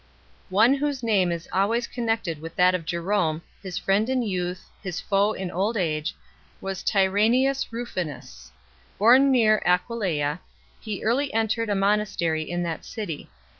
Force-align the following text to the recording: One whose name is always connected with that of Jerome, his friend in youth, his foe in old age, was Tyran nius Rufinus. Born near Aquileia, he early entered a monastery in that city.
One 0.49 0.73
whose 0.73 1.03
name 1.03 1.31
is 1.31 1.47
always 1.53 1.85
connected 1.85 2.41
with 2.41 2.55
that 2.55 2.73
of 2.73 2.85
Jerome, 2.87 3.43
his 3.61 3.77
friend 3.77 4.09
in 4.09 4.23
youth, 4.23 4.65
his 4.81 4.99
foe 4.99 5.33
in 5.33 5.51
old 5.51 5.77
age, 5.77 6.15
was 6.59 6.83
Tyran 6.83 7.33
nius 7.33 7.67
Rufinus. 7.71 8.49
Born 8.97 9.29
near 9.29 9.61
Aquileia, 9.63 10.39
he 10.79 11.03
early 11.03 11.31
entered 11.35 11.69
a 11.69 11.75
monastery 11.75 12.41
in 12.41 12.63
that 12.63 12.83
city. 12.83 13.29